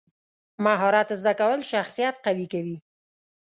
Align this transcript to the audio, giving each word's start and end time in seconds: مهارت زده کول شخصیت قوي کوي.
مهارت 0.65 1.09
زده 1.21 1.33
کول 1.39 1.59
شخصیت 1.71 2.15
قوي 2.25 2.47
کوي. 2.53 2.77